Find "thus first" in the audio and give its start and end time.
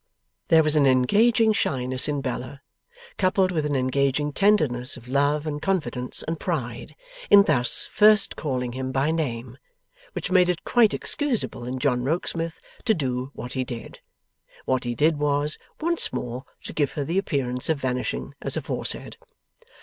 7.43-8.35